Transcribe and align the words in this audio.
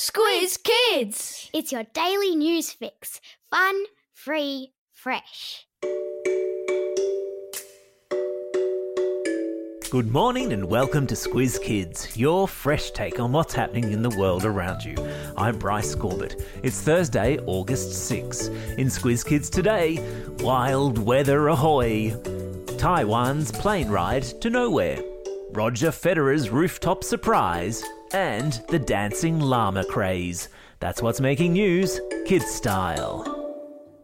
Squiz 0.00 0.62
Kids! 0.62 1.50
It's 1.52 1.72
your 1.72 1.82
daily 1.92 2.36
news 2.36 2.70
fix. 2.70 3.20
Fun, 3.50 3.82
free, 4.14 4.70
fresh. 4.92 5.66
Good 9.90 10.12
morning 10.12 10.52
and 10.52 10.66
welcome 10.66 11.08
to 11.08 11.16
Squiz 11.16 11.60
Kids, 11.60 12.16
your 12.16 12.46
fresh 12.46 12.92
take 12.92 13.18
on 13.18 13.32
what's 13.32 13.54
happening 13.54 13.92
in 13.92 14.02
the 14.02 14.16
world 14.16 14.44
around 14.44 14.84
you. 14.84 14.94
I'm 15.36 15.58
Bryce 15.58 15.96
Corbett. 15.96 16.46
It's 16.62 16.80
Thursday, 16.80 17.40
August 17.46 18.06
6. 18.06 18.46
In 18.46 18.86
Squiz 18.86 19.26
Kids 19.26 19.50
today, 19.50 19.98
wild 20.38 20.98
weather 20.98 21.48
ahoy! 21.48 22.14
Taiwan's 22.78 23.50
plane 23.50 23.88
ride 23.88 24.22
to 24.42 24.48
nowhere. 24.48 25.00
Roger 25.50 25.90
Federer's 25.90 26.50
rooftop 26.50 27.02
surprise 27.02 27.82
and 28.12 28.62
the 28.68 28.78
dancing 28.78 29.40
llama 29.40 29.84
craze. 29.84 30.48
That's 30.80 31.02
what's 31.02 31.20
making 31.20 31.52
news, 31.52 32.00
kids 32.26 32.46
style. 32.46 33.34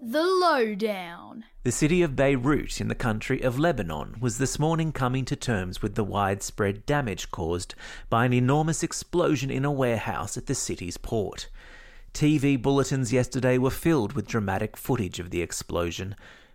The 0.03 0.23
Lowdown. 0.23 1.45
The 1.63 1.73
city 1.73 2.03
of 2.03 2.15
Beirut 2.15 2.81
in 2.81 2.89
the 2.89 2.95
country 2.95 3.41
of 3.41 3.59
Lebanon 3.59 4.17
was 4.21 4.37
this 4.37 4.59
morning 4.59 4.93
coming 4.93 5.25
to 5.25 5.37
terms 5.37 5.81
with 5.81 5.95
the 5.95 6.05
widespread 6.05 6.85
damage 6.85 7.31
caused 7.31 7.75
by 8.11 8.27
an 8.27 8.35
enormous 8.35 8.83
explosion 8.83 9.51
in 9.51 9.65
a 9.65 9.73
warehouse 9.73 10.37
at 10.37 10.47
the 10.47 10.55
city's 10.55 10.99
port. 10.99 11.49
TV 12.13 12.61
bulletins 12.61 13.13
yesterday 13.13 13.57
were 13.57 13.71
filled 13.71 14.13
with 14.13 14.29
dramatic 14.29 14.77
footage 14.77 15.19
of 15.19 15.31
the 15.31 15.41
explosion, 15.41 16.15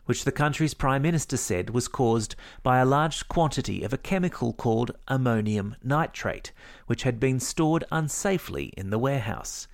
which 0.10 0.24
the 0.24 0.32
country's 0.32 0.74
prime 0.74 1.04
minister 1.04 1.38
said 1.38 1.70
was 1.70 1.88
caused 1.88 2.36
by 2.64 2.80
a 2.80 2.86
large 2.86 3.28
quantity 3.28 3.84
of 3.84 3.94
a 3.94 3.98
chemical 3.98 4.52
called 4.52 4.90
ammonium 5.08 5.76
nitrate, 5.84 6.52
which 6.88 7.04
had 7.04 7.20
been 7.20 7.40
stored 7.40 7.84
unsafely 7.92 8.74
in 8.76 8.90
the 8.90 8.98
warehouse. 8.98 9.68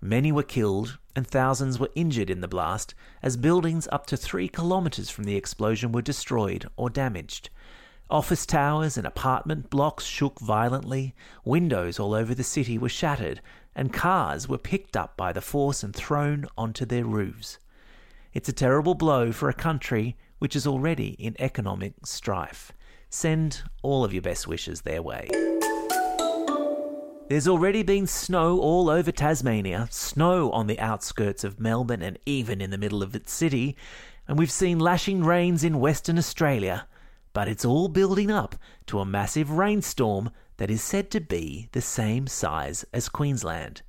Many 0.00 0.32
were 0.32 0.42
killed 0.42 0.98
and 1.14 1.24
thousands 1.24 1.78
were 1.78 1.92
injured 1.94 2.28
in 2.28 2.40
the 2.40 2.48
blast 2.48 2.92
as 3.22 3.36
buildings 3.36 3.86
up 3.92 4.04
to 4.06 4.16
three 4.16 4.48
kilometres 4.48 5.10
from 5.10 5.22
the 5.22 5.36
explosion 5.36 5.92
were 5.92 6.02
destroyed 6.02 6.66
or 6.76 6.90
damaged. 6.90 7.48
Office 8.10 8.46
towers 8.46 8.96
and 8.96 9.06
apartment 9.06 9.70
blocks 9.70 10.04
shook 10.04 10.40
violently, 10.40 11.14
windows 11.44 12.00
all 12.00 12.14
over 12.14 12.34
the 12.34 12.42
city 12.42 12.78
were 12.78 12.88
shattered, 12.88 13.40
and 13.76 13.92
cars 13.92 14.48
were 14.48 14.58
picked 14.58 14.96
up 14.96 15.16
by 15.16 15.32
the 15.32 15.40
force 15.40 15.84
and 15.84 15.94
thrown 15.94 16.46
onto 16.58 16.84
their 16.84 17.04
roofs. 17.04 17.60
It's 18.34 18.48
a 18.48 18.52
terrible 18.52 18.94
blow 18.94 19.32
for 19.32 19.48
a 19.48 19.54
country 19.54 20.16
which 20.38 20.54
is 20.54 20.66
already 20.66 21.16
in 21.18 21.34
economic 21.38 21.94
strife. 22.04 22.72
Send 23.08 23.62
all 23.82 24.04
of 24.04 24.12
your 24.12 24.22
best 24.22 24.46
wishes 24.46 24.82
their 24.82 25.02
way. 25.02 25.28
There's 27.28 27.48
already 27.48 27.82
been 27.82 28.06
snow 28.06 28.58
all 28.58 28.88
over 28.88 29.12
Tasmania, 29.12 29.88
snow 29.90 30.50
on 30.50 30.66
the 30.66 30.78
outskirts 30.78 31.44
of 31.44 31.60
Melbourne, 31.60 32.02
and 32.02 32.18
even 32.24 32.60
in 32.60 32.70
the 32.70 32.78
middle 32.78 33.02
of 33.02 33.14
its 33.14 33.32
city, 33.32 33.76
and 34.26 34.38
we've 34.38 34.50
seen 34.50 34.78
lashing 34.78 35.24
rains 35.24 35.64
in 35.64 35.80
Western 35.80 36.18
Australia. 36.18 36.86
But 37.32 37.48
it's 37.48 37.64
all 37.64 37.88
building 37.88 38.30
up 38.30 38.56
to 38.86 39.00
a 39.00 39.06
massive 39.06 39.50
rainstorm 39.50 40.30
that 40.58 40.70
is 40.70 40.82
said 40.82 41.10
to 41.12 41.20
be 41.20 41.68
the 41.72 41.82
same 41.82 42.26
size 42.26 42.84
as 42.92 43.08
Queensland. 43.08 43.82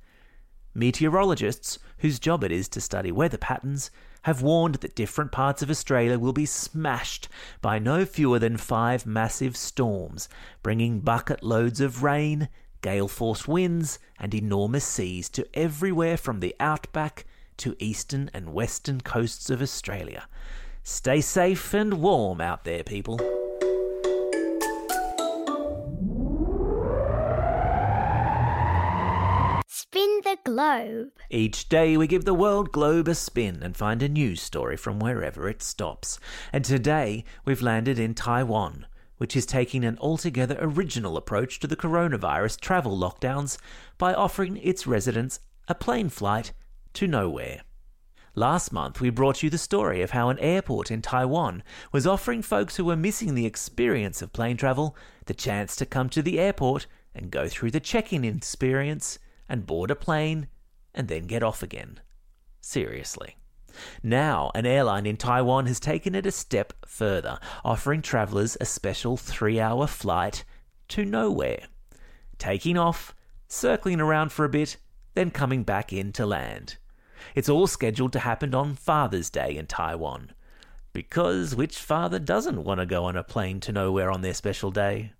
Meteorologists, 0.74 1.78
whose 1.98 2.18
job 2.18 2.44
it 2.44 2.52
is 2.52 2.68
to 2.68 2.80
study 2.80 3.10
weather 3.10 3.38
patterns, 3.38 3.90
have 4.22 4.42
warned 4.42 4.76
that 4.76 4.94
different 4.94 5.32
parts 5.32 5.62
of 5.62 5.70
Australia 5.70 6.18
will 6.18 6.32
be 6.32 6.46
smashed 6.46 7.28
by 7.60 7.78
no 7.78 8.04
fewer 8.04 8.38
than 8.38 8.56
five 8.56 9.06
massive 9.06 9.56
storms, 9.56 10.28
bringing 10.62 11.00
bucket 11.00 11.42
loads 11.42 11.80
of 11.80 12.02
rain, 12.02 12.48
gale 12.82 13.08
force 13.08 13.48
winds, 13.48 13.98
and 14.18 14.34
enormous 14.34 14.84
seas 14.84 15.28
to 15.30 15.46
everywhere 15.54 16.16
from 16.16 16.40
the 16.40 16.54
outback 16.60 17.24
to 17.56 17.76
eastern 17.78 18.30
and 18.32 18.52
western 18.52 19.00
coasts 19.00 19.50
of 19.50 19.60
Australia. 19.60 20.26
Stay 20.82 21.20
safe 21.20 21.74
and 21.74 22.00
warm 22.00 22.40
out 22.40 22.64
there, 22.64 22.82
people. 22.82 23.39
The 30.30 30.38
globe. 30.44 31.10
Each 31.28 31.68
day 31.68 31.96
we 31.96 32.06
give 32.06 32.24
the 32.24 32.34
world 32.34 32.70
globe 32.70 33.08
a 33.08 33.16
spin 33.16 33.64
and 33.64 33.76
find 33.76 34.00
a 34.00 34.08
news 34.08 34.40
story 34.40 34.76
from 34.76 35.00
wherever 35.00 35.48
it 35.48 35.60
stops. 35.60 36.20
And 36.52 36.64
today 36.64 37.24
we've 37.44 37.62
landed 37.62 37.98
in 37.98 38.14
Taiwan, 38.14 38.86
which 39.16 39.34
is 39.34 39.44
taking 39.44 39.84
an 39.84 39.98
altogether 40.00 40.56
original 40.60 41.16
approach 41.16 41.58
to 41.58 41.66
the 41.66 41.74
coronavirus 41.74 42.60
travel 42.60 42.96
lockdowns 42.96 43.58
by 43.98 44.14
offering 44.14 44.58
its 44.58 44.86
residents 44.86 45.40
a 45.66 45.74
plane 45.74 46.08
flight 46.08 46.52
to 46.92 47.08
nowhere. 47.08 47.62
Last 48.36 48.72
month, 48.72 49.00
we 49.00 49.10
brought 49.10 49.42
you 49.42 49.50
the 49.50 49.58
story 49.58 50.00
of 50.00 50.12
how 50.12 50.28
an 50.28 50.38
airport 50.38 50.92
in 50.92 51.02
Taiwan 51.02 51.64
was 51.90 52.06
offering 52.06 52.42
folks 52.42 52.76
who 52.76 52.84
were 52.84 52.94
missing 52.94 53.34
the 53.34 53.46
experience 53.46 54.22
of 54.22 54.32
plane 54.32 54.56
travel 54.56 54.96
the 55.26 55.34
chance 55.34 55.74
to 55.74 55.86
come 55.86 56.08
to 56.10 56.22
the 56.22 56.38
airport 56.38 56.86
and 57.16 57.32
go 57.32 57.48
through 57.48 57.72
the 57.72 57.80
check 57.80 58.12
in 58.12 58.24
experience 58.24 59.18
and 59.50 59.66
board 59.66 59.90
a 59.90 59.96
plane 59.96 60.48
and 60.94 61.08
then 61.08 61.26
get 61.26 61.42
off 61.42 61.62
again. 61.62 62.00
Seriously. 62.62 63.36
Now, 64.02 64.50
an 64.54 64.66
airline 64.66 65.06
in 65.06 65.16
Taiwan 65.16 65.66
has 65.66 65.80
taken 65.80 66.14
it 66.14 66.26
a 66.26 66.32
step 66.32 66.72
further, 66.86 67.38
offering 67.64 68.02
travellers 68.02 68.56
a 68.60 68.64
special 68.64 69.16
three 69.16 69.60
hour 69.60 69.86
flight 69.86 70.44
to 70.88 71.04
nowhere. 71.04 71.64
Taking 72.38 72.78
off, 72.78 73.14
circling 73.48 74.00
around 74.00 74.32
for 74.32 74.44
a 74.44 74.48
bit, 74.48 74.76
then 75.14 75.30
coming 75.30 75.62
back 75.62 75.92
in 75.92 76.12
to 76.12 76.26
land. 76.26 76.78
It's 77.34 77.48
all 77.48 77.66
scheduled 77.66 78.12
to 78.14 78.20
happen 78.20 78.54
on 78.54 78.74
Father's 78.74 79.30
Day 79.30 79.56
in 79.56 79.66
Taiwan. 79.66 80.32
Because 80.92 81.54
which 81.54 81.78
father 81.78 82.18
doesn't 82.18 82.64
want 82.64 82.80
to 82.80 82.86
go 82.86 83.04
on 83.04 83.16
a 83.16 83.22
plane 83.22 83.60
to 83.60 83.72
nowhere 83.72 84.10
on 84.10 84.22
their 84.22 84.34
special 84.34 84.70
day? 84.70 85.12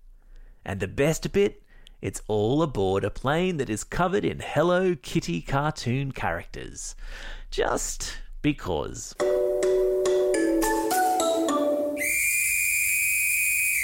And 0.65 0.79
the 0.79 0.87
best 0.87 1.31
bit? 1.31 1.63
It's 2.01 2.21
all 2.27 2.63
aboard 2.63 3.03
a 3.03 3.11
plane 3.11 3.57
that 3.57 3.69
is 3.69 3.83
covered 3.83 4.25
in 4.25 4.39
Hello 4.39 4.95
Kitty 4.95 5.39
cartoon 5.39 6.11
characters. 6.11 6.95
Just 7.51 8.17
because. 8.41 9.13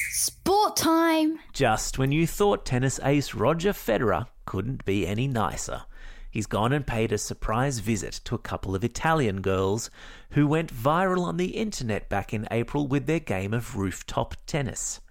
Sport 0.10 0.76
time! 0.76 1.38
Just 1.54 2.00
when 2.00 2.12
you 2.12 2.26
thought 2.26 2.66
tennis 2.66 3.00
ace 3.04 3.36
Roger 3.36 3.72
Federer 3.72 4.26
couldn't 4.46 4.84
be 4.84 5.06
any 5.06 5.28
nicer. 5.28 5.84
He's 6.32 6.48
gone 6.48 6.74
and 6.74 6.88
paid 6.88 7.12
a 7.12 7.20
surprise 7.20 7.78
visit 7.78 8.20
to 8.26 8.34
a 8.34 8.40
couple 8.40 8.74
of 8.74 8.84
Italian 8.84 9.42
girls 9.42 9.92
who 10.32 10.48
went 10.48 10.74
viral 10.74 11.24
on 11.24 11.38
the 11.38 11.56
internet 11.56 12.10
back 12.10 12.34
in 12.34 12.48
April 12.50 12.88
with 12.88 13.06
their 13.06 13.20
game 13.20 13.54
of 13.54 13.76
rooftop 13.76 14.36
tennis. 14.48 15.02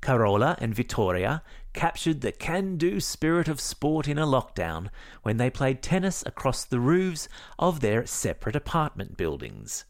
Carola 0.00 0.56
and 0.60 0.74
Vittoria 0.74 1.42
captured 1.78 2.22
the 2.22 2.32
can 2.32 2.76
do 2.76 2.98
spirit 2.98 3.46
of 3.46 3.60
sport 3.60 4.08
in 4.08 4.18
a 4.18 4.26
lockdown 4.26 4.88
when 5.22 5.36
they 5.36 5.48
played 5.48 5.80
tennis 5.80 6.24
across 6.26 6.64
the 6.64 6.80
roofs 6.80 7.28
of 7.56 7.78
their 7.78 8.04
separate 8.04 8.56
apartment 8.56 9.16
buildings. 9.16 9.84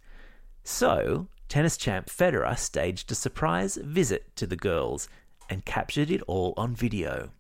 So, 0.63 1.29
tennis 1.49 1.79
champ 1.79 2.09
Federer 2.09 2.59
staged 2.59 3.11
a 3.11 3.15
surprise 3.15 3.77
visit 3.77 4.37
to 4.37 4.47
the 4.47 4.55
girls 4.55 5.09
and 5.49 5.65
captured 5.65 6.11
it 6.11 6.21
all 6.27 6.53
on 6.59 6.75
video. 6.75 7.31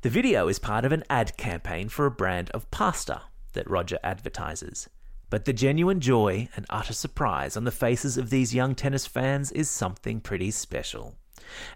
The 0.00 0.10
video 0.10 0.48
is 0.48 0.58
part 0.58 0.84
of 0.84 0.90
an 0.90 1.04
ad 1.08 1.36
campaign 1.36 1.88
for 1.88 2.04
a 2.04 2.10
brand 2.10 2.50
of 2.50 2.68
pasta 2.72 3.22
that 3.52 3.70
Roger 3.70 4.00
advertises. 4.02 4.88
But 5.30 5.44
the 5.44 5.52
genuine 5.52 6.00
joy 6.00 6.48
and 6.56 6.66
utter 6.68 6.94
surprise 6.94 7.56
on 7.56 7.62
the 7.62 7.70
faces 7.70 8.18
of 8.18 8.30
these 8.30 8.52
young 8.52 8.74
tennis 8.74 9.06
fans 9.06 9.52
is 9.52 9.70
something 9.70 10.20
pretty 10.20 10.50
special. 10.50 11.14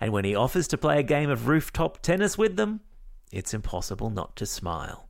And 0.00 0.12
when 0.12 0.24
he 0.24 0.34
offers 0.34 0.68
to 0.68 0.78
play 0.78 0.98
a 0.98 1.02
game 1.02 1.30
of 1.30 1.48
rooftop 1.48 2.02
tennis 2.02 2.36
with 2.36 2.56
them, 2.56 2.80
it's 3.30 3.54
impossible 3.54 4.10
not 4.10 4.36
to 4.36 4.46
smile. 4.46 5.08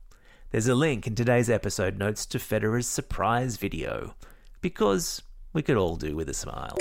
There's 0.51 0.67
a 0.67 0.75
link 0.75 1.07
in 1.07 1.15
today's 1.15 1.49
episode 1.49 1.97
notes 1.97 2.25
to 2.27 2.37
Federer's 2.37 2.87
surprise 2.87 3.57
video, 3.57 4.15
because 4.61 5.23
we 5.51 5.61
could 5.61 5.77
all 5.77 5.95
do 5.95 6.15
with 6.15 6.29
a 6.29 6.33
smile. 6.33 6.77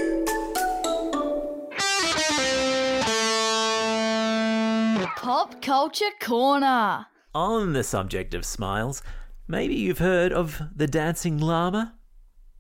Pop 5.17 5.63
Culture 5.63 6.11
Corner. 6.21 7.07
On 7.35 7.73
the 7.73 7.85
subject 7.85 8.35
of 8.35 8.45
smiles, 8.45 9.03
maybe 9.49 9.75
you've 9.75 9.99
heard 9.99 10.33
of 10.33 10.61
the 10.75 10.87
dancing 10.87 11.39
llama? 11.39 11.95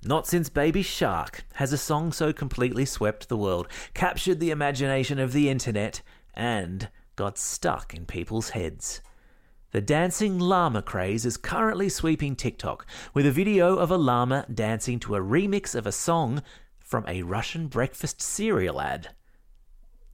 Not 0.04 0.26
since 0.26 0.48
Baby 0.48 0.82
Shark 0.82 1.44
has 1.54 1.72
a 1.72 1.78
song 1.78 2.10
so 2.10 2.32
completely 2.32 2.84
swept 2.84 3.28
the 3.28 3.36
world, 3.36 3.68
captured 3.94 4.40
the 4.40 4.50
imagination 4.50 5.20
of 5.20 5.32
the 5.32 5.48
internet, 5.48 6.02
and 6.34 6.88
got 7.14 7.38
stuck 7.38 7.94
in 7.94 8.04
people's 8.06 8.50
heads. 8.50 9.00
The 9.70 9.80
dancing 9.80 10.40
llama 10.40 10.82
craze 10.82 11.24
is 11.24 11.36
currently 11.36 11.88
sweeping 11.88 12.34
TikTok 12.34 12.84
with 13.14 13.26
a 13.26 13.30
video 13.30 13.76
of 13.76 13.92
a 13.92 13.96
llama 13.96 14.44
dancing 14.52 14.98
to 15.00 15.14
a 15.14 15.20
remix 15.20 15.76
of 15.76 15.86
a 15.86 15.92
song 15.92 16.42
from 16.80 17.04
a 17.06 17.22
Russian 17.22 17.68
breakfast 17.68 18.20
cereal 18.20 18.80
ad. 18.80 19.10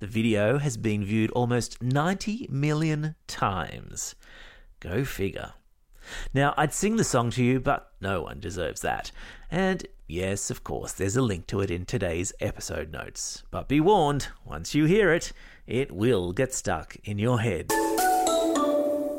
The 0.01 0.07
video 0.07 0.59
has 0.59 0.77
been 0.77 1.03
viewed 1.03 1.31
almost 1.31 1.83
90 1.83 2.49
million 2.51 3.15
times. 3.27 4.15
Go 4.81 5.05
figure. 5.05 5.55
Now, 6.35 6.55
I'd 6.57 6.73
sing 6.73 6.97
the 6.97 7.05
song 7.05 7.31
to 7.33 7.43
you, 7.43 7.61
but 7.61 7.93
no 8.01 8.23
one 8.23 8.41
deserves 8.41 8.81
that. 8.83 9.11
And 9.51 9.87
yes, 10.07 10.51
of 10.51 10.65
course, 10.65 10.93
there's 10.93 11.17
a 11.17 11.23
link 11.23 11.47
to 11.49 11.61
it 11.61 11.71
in 11.71 11.85
today's 11.85 12.33
episode 12.41 12.93
notes. 12.93 13.43
But 13.51 13.69
be 13.69 13.81
warned, 13.81 14.29
once 14.45 14.75
you 14.75 14.85
hear 14.85 15.13
it, 15.13 15.33
it 15.67 15.93
will 15.93 16.33
get 16.33 16.55
stuck 16.55 16.97
in 17.05 17.19
your 17.19 17.41
head. 17.41 17.71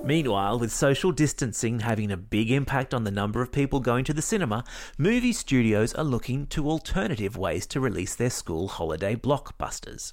Meanwhile, 0.03 0.59
with 0.59 0.71
social 0.71 1.11
distancing 1.11 1.81
having 1.81 2.09
a 2.09 2.17
big 2.17 2.49
impact 2.51 2.93
on 2.93 3.03
the 3.03 3.11
number 3.11 3.41
of 3.41 3.51
people 3.51 3.81
going 3.81 4.05
to 4.05 4.13
the 4.13 4.21
cinema, 4.21 4.63
movie 4.97 5.33
studios 5.33 5.93
are 5.93 6.05
looking 6.05 6.47
to 6.47 6.69
alternative 6.69 7.37
ways 7.37 7.67
to 7.67 7.81
release 7.81 8.15
their 8.15 8.29
school 8.29 8.69
holiday 8.69 9.15
blockbusters. 9.15 10.11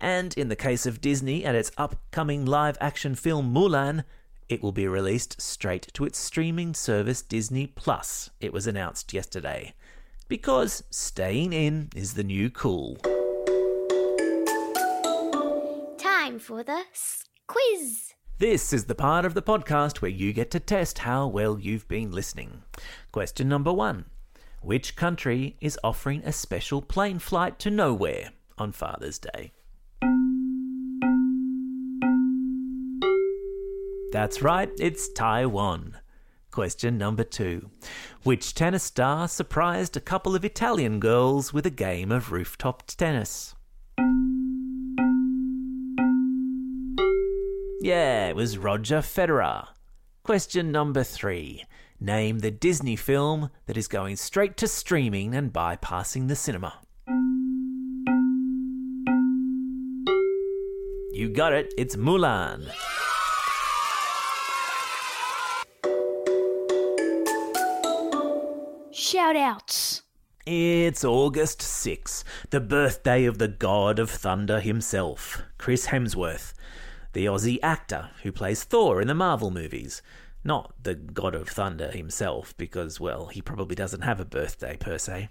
And 0.00 0.32
in 0.38 0.48
the 0.48 0.56
case 0.56 0.86
of 0.86 1.02
Disney 1.02 1.44
and 1.44 1.56
its 1.56 1.70
upcoming 1.76 2.46
live 2.46 2.78
action 2.80 3.14
film 3.14 3.52
Mulan, 3.54 4.04
it 4.48 4.62
will 4.62 4.72
be 4.72 4.86
released 4.86 5.40
straight 5.40 5.88
to 5.94 6.04
its 6.04 6.18
streaming 6.18 6.74
service 6.74 7.22
Disney 7.22 7.66
Plus, 7.66 8.30
it 8.40 8.52
was 8.52 8.66
announced 8.66 9.12
yesterday. 9.12 9.74
Because 10.28 10.82
staying 10.90 11.52
in 11.52 11.88
is 11.94 12.14
the 12.14 12.24
new 12.24 12.50
cool. 12.50 12.96
Time 15.98 16.38
for 16.38 16.62
the 16.62 16.82
quiz. 17.46 18.14
This 18.38 18.72
is 18.72 18.84
the 18.84 18.94
part 18.94 19.24
of 19.24 19.34
the 19.34 19.42
podcast 19.42 20.02
where 20.02 20.10
you 20.10 20.32
get 20.32 20.50
to 20.50 20.60
test 20.60 20.98
how 20.98 21.26
well 21.26 21.58
you've 21.58 21.88
been 21.88 22.12
listening. 22.12 22.62
Question 23.10 23.48
number 23.48 23.72
one 23.72 24.04
Which 24.60 24.94
country 24.94 25.56
is 25.60 25.78
offering 25.82 26.22
a 26.24 26.32
special 26.32 26.82
plane 26.82 27.18
flight 27.18 27.58
to 27.60 27.70
nowhere 27.70 28.30
on 28.58 28.72
Father's 28.72 29.18
Day? 29.18 29.52
That's 34.16 34.40
right, 34.40 34.70
it's 34.80 35.10
Taiwan. 35.10 35.98
Question 36.50 36.96
number 36.96 37.22
two 37.22 37.68
Which 38.22 38.54
tennis 38.54 38.84
star 38.84 39.28
surprised 39.28 39.94
a 39.94 40.00
couple 40.00 40.34
of 40.34 40.42
Italian 40.42 41.00
girls 41.00 41.52
with 41.52 41.66
a 41.66 41.70
game 41.70 42.10
of 42.10 42.32
rooftop 42.32 42.84
tennis? 42.86 43.54
Yeah, 47.82 48.28
it 48.28 48.36
was 48.36 48.56
Roger 48.56 49.00
Federer. 49.00 49.66
Question 50.22 50.72
number 50.72 51.04
three. 51.04 51.64
Name 52.00 52.38
the 52.38 52.50
Disney 52.50 52.96
film 52.96 53.50
that 53.66 53.76
is 53.76 53.86
going 53.86 54.16
straight 54.16 54.56
to 54.56 54.66
streaming 54.66 55.34
and 55.34 55.52
bypassing 55.52 56.28
the 56.28 56.36
cinema. 56.36 56.78
You 61.12 61.28
got 61.28 61.52
it, 61.52 61.74
it's 61.76 61.96
Mulan. 61.96 62.70
Shout 69.06 69.36
outs. 69.36 70.02
It's 70.46 71.04
August 71.04 71.62
6, 71.62 72.24
the 72.50 72.58
birthday 72.58 73.24
of 73.24 73.38
the 73.38 73.46
god 73.46 74.00
of 74.00 74.10
thunder 74.10 74.58
himself, 74.58 75.42
Chris 75.58 75.86
Hemsworth, 75.86 76.54
the 77.12 77.26
Aussie 77.26 77.60
actor 77.62 78.10
who 78.24 78.32
plays 78.32 78.64
Thor 78.64 79.00
in 79.00 79.06
the 79.06 79.14
Marvel 79.14 79.52
movies. 79.52 80.02
Not 80.42 80.74
the 80.82 80.96
god 80.96 81.36
of 81.36 81.48
thunder 81.48 81.92
himself, 81.92 82.52
because, 82.56 82.98
well, 82.98 83.26
he 83.26 83.40
probably 83.40 83.76
doesn't 83.76 84.00
have 84.00 84.18
a 84.18 84.24
birthday 84.24 84.76
per 84.76 84.98
se. 84.98 85.28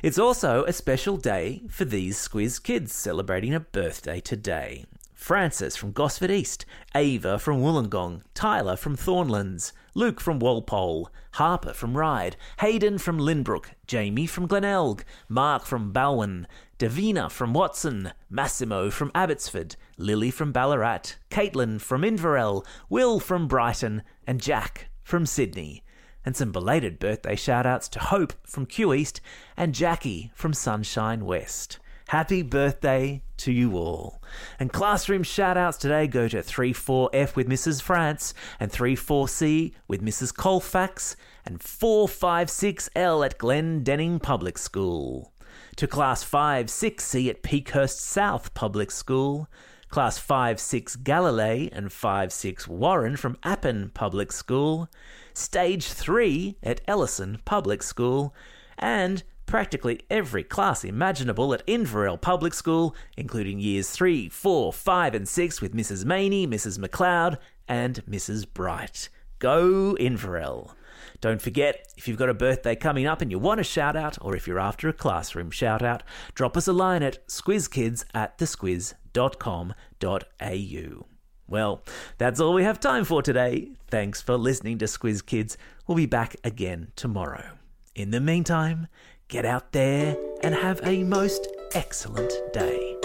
It's 0.00 0.20
also 0.20 0.62
a 0.62 0.72
special 0.72 1.16
day 1.16 1.64
for 1.68 1.84
these 1.84 2.16
Squiz 2.16 2.62
kids 2.62 2.92
celebrating 2.92 3.52
a 3.52 3.58
birthday 3.58 4.20
today. 4.20 4.84
Francis 5.18 5.76
from 5.76 5.90
Gosford 5.90 6.30
East, 6.30 6.64
Ava 6.94 7.40
from 7.40 7.60
Wollongong, 7.60 8.22
Tyler 8.34 8.76
from 8.76 8.96
Thornlands, 8.96 9.72
Luke 9.92 10.20
from 10.20 10.38
Walpole, 10.38 11.10
Harper 11.32 11.72
from 11.72 11.96
Ryde, 11.96 12.36
Hayden 12.60 12.98
from 12.98 13.18
Lynbrook, 13.18 13.66
Jamie 13.88 14.28
from 14.28 14.46
Glenelg, 14.46 15.04
Mark 15.28 15.66
from 15.66 15.92
Balwyn, 15.92 16.46
Davina 16.78 17.28
from 17.28 17.52
Watson, 17.52 18.12
Massimo 18.30 18.90
from 18.90 19.10
Abbotsford, 19.12 19.74
Lily 19.98 20.30
from 20.30 20.52
Ballarat, 20.52 21.16
Caitlin 21.30 21.80
from 21.80 22.04
Inverell, 22.04 22.64
Will 22.88 23.18
from 23.18 23.48
Brighton, 23.48 24.04
and 24.24 24.40
Jack 24.40 24.86
from 25.02 25.26
Sydney. 25.26 25.82
And 26.24 26.36
some 26.36 26.52
belated 26.52 27.00
birthday 27.00 27.34
shout 27.34 27.66
outs 27.66 27.88
to 27.88 27.98
Hope 27.98 28.34
from 28.46 28.66
Kew 28.66 28.94
East 28.94 29.20
and 29.56 29.74
Jackie 29.74 30.30
from 30.36 30.54
Sunshine 30.54 31.24
West. 31.24 31.80
Happy 32.08 32.40
birthday 32.40 33.20
to 33.36 33.52
you 33.52 33.76
all. 33.76 34.22
And 34.58 34.72
classroom 34.72 35.22
shout 35.22 35.58
outs 35.58 35.76
today 35.76 36.06
go 36.06 36.26
to 36.26 36.38
34F 36.38 37.36
with 37.36 37.46
Mrs. 37.46 37.82
France 37.82 38.32
and 38.58 38.72
34C 38.72 39.74
with 39.88 40.00
Mrs. 40.00 40.34
Colfax 40.34 41.16
and 41.44 41.58
456L 41.60 43.26
at 43.26 43.36
Glendenning 43.36 44.22
Public 44.22 44.56
School. 44.56 45.34
To 45.76 45.86
Class 45.86 46.24
5-6C 46.24 47.28
at 47.28 47.42
Peakhurst 47.42 47.98
South 47.98 48.54
Public 48.54 48.90
School. 48.90 49.46
Class 49.90 50.18
5-6 50.18 51.04
Galilee 51.04 51.68
and 51.72 51.90
5-6 51.90 52.66
Warren 52.68 53.18
from 53.18 53.36
Appin 53.42 53.90
Public 53.92 54.32
School. 54.32 54.88
Stage 55.34 55.84
3 55.84 56.56
at 56.62 56.80
Ellison 56.88 57.42
Public 57.44 57.82
School. 57.82 58.34
And 58.78 59.24
practically 59.48 60.00
every 60.08 60.44
class 60.44 60.84
imaginable 60.84 61.52
at 61.52 61.66
Inverell 61.66 62.20
Public 62.20 62.54
School, 62.54 62.94
including 63.16 63.58
years 63.58 63.90
3, 63.90 64.28
4, 64.28 64.72
5, 64.72 65.14
and 65.14 65.28
6 65.28 65.60
with 65.60 65.74
Mrs. 65.74 66.04
Maney, 66.04 66.46
Mrs. 66.46 66.78
McLeod, 66.78 67.38
and 67.66 68.04
Mrs. 68.06 68.46
Bright. 68.52 69.08
Go 69.40 69.96
Inverell. 69.98 70.76
Don't 71.20 71.42
forget, 71.42 71.92
if 71.96 72.06
you've 72.06 72.18
got 72.18 72.28
a 72.28 72.34
birthday 72.34 72.76
coming 72.76 73.06
up 73.06 73.20
and 73.20 73.30
you 73.30 73.38
want 73.38 73.60
a 73.60 73.64
shout 73.64 73.96
out, 73.96 74.18
or 74.20 74.36
if 74.36 74.46
you're 74.46 74.60
after 74.60 74.88
a 74.88 74.92
classroom 74.92 75.50
shout 75.50 75.82
out, 75.82 76.02
drop 76.34 76.56
us 76.56 76.68
a 76.68 76.72
line 76.72 77.02
at 77.02 77.26
squizkids 77.26 78.04
at 78.14 78.38
thesquiz.com.au. 78.38 81.06
Well, 81.48 81.82
that's 82.18 82.40
all 82.40 82.52
we 82.52 82.62
have 82.62 82.78
time 82.78 83.04
for 83.04 83.22
today. 83.22 83.70
Thanks 83.88 84.20
for 84.20 84.36
listening 84.36 84.76
to 84.78 84.84
Squiz 84.84 85.24
Kids. 85.24 85.56
We'll 85.86 85.96
be 85.96 86.04
back 86.04 86.36
again 86.44 86.92
tomorrow. 86.94 87.52
In 87.94 88.10
the 88.10 88.20
meantime, 88.20 88.86
get 89.28 89.44
out 89.44 89.72
there 89.72 90.16
and 90.42 90.54
have 90.54 90.80
a 90.84 91.04
most 91.04 91.48
excellent 91.74 92.32
day. 92.52 92.96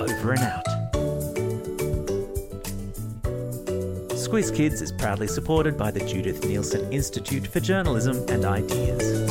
Over 0.00 0.32
and 0.32 0.40
out. 0.40 0.64
Squiz 4.10 4.54
Kids 4.54 4.80
is 4.80 4.90
proudly 4.90 5.28
supported 5.28 5.76
by 5.76 5.90
the 5.90 6.00
Judith 6.00 6.40
Neilson 6.42 6.92
Institute 6.92 7.46
for 7.46 7.60
Journalism 7.60 8.24
and 8.28 8.44
Ideas. 8.44 9.30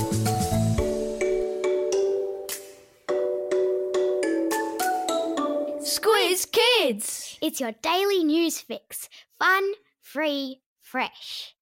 Squiz 5.81 6.51
Kids. 6.51 7.37
It's 7.41 7.59
your 7.59 7.73
daily 7.81 8.23
news 8.23 8.59
fix. 8.59 9.09
Fun, 9.37 9.63
free, 10.01 10.61
fresh. 10.79 11.54